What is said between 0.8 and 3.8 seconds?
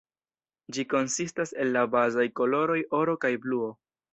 konsistas el la bazaj koloroj oro kaj bluo.